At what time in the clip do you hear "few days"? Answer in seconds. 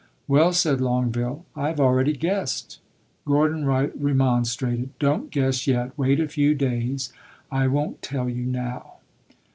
6.27-7.13